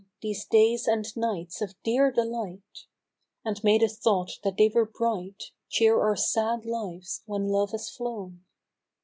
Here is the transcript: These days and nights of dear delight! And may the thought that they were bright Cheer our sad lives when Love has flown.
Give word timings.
These 0.23 0.45
days 0.45 0.87
and 0.87 1.05
nights 1.15 1.61
of 1.61 1.75
dear 1.83 2.09
delight! 2.11 2.87
And 3.45 3.63
may 3.63 3.77
the 3.77 3.87
thought 3.87 4.31
that 4.43 4.57
they 4.57 4.67
were 4.67 4.87
bright 4.87 5.51
Cheer 5.69 6.01
our 6.01 6.15
sad 6.15 6.65
lives 6.65 7.21
when 7.27 7.47
Love 7.49 7.69
has 7.69 7.87
flown. 7.91 8.43